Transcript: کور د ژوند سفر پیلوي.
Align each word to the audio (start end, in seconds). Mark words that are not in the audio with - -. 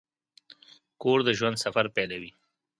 کور 1.01 1.19
د 1.27 1.29
ژوند 1.37 1.57
سفر 1.65 1.85
پیلوي. 1.95 2.31